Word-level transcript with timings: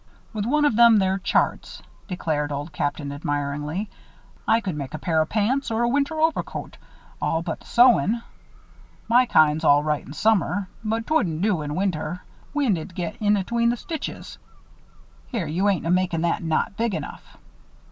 "With 0.33 0.47
one 0.47 0.65
of 0.65 0.75
them 0.75 0.97
there 0.97 1.19
charts," 1.19 1.79
declared 2.07 2.51
Old 2.51 2.73
Captain, 2.73 3.11
admiringly, 3.11 3.87
"I 4.47 4.59
could 4.59 4.75
make 4.75 4.95
a 4.95 4.97
pair 4.97 5.21
o' 5.21 5.27
pants 5.27 5.69
or 5.69 5.83
a 5.83 5.87
winter 5.87 6.19
overcoat 6.19 6.77
all 7.21 7.43
but 7.43 7.59
the 7.59 7.67
sewin'. 7.67 8.23
My 9.07 9.27
kind's 9.27 9.63
all 9.63 9.83
right 9.83 10.03
in 10.03 10.13
summer; 10.13 10.67
but 10.83 11.05
'twouldn't 11.05 11.43
do 11.43 11.61
in 11.61 11.75
winter 11.75 12.23
wind'd 12.51 12.95
get 12.95 13.15
in 13.17 13.37
atween 13.37 13.69
the 13.69 13.77
stitches. 13.77 14.39
Here, 15.27 15.45
you 15.45 15.69
ain't 15.69 15.83
makin' 15.91 16.21
that 16.21 16.41
knot 16.41 16.75
big 16.77 16.95
enough!" 16.95 17.37